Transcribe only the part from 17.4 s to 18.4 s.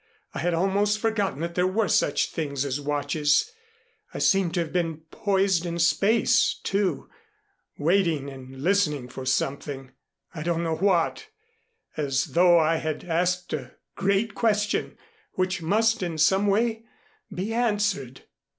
answered."